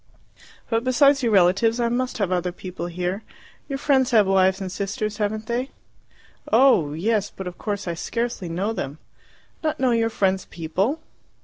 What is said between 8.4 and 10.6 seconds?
know them." "Not know your friends'